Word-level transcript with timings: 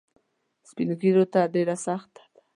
سپین 0.69 0.89
ږیرو 1.01 1.25
ته 1.33 1.39
ډېره 1.53 1.75
سخته 1.85 2.23
ده. 2.33 2.41